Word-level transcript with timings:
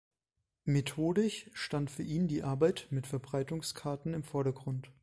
Methodisch 0.63 1.51
stand 1.53 1.91
für 1.91 2.01
ihn 2.01 2.27
die 2.27 2.41
Arbeit 2.41 2.87
mit 2.89 3.05
Verbreitungskarten 3.05 4.15
im 4.15 4.23
Vordergrund. 4.23 4.89